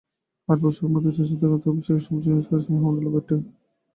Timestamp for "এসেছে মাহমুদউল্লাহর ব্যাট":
2.49-3.25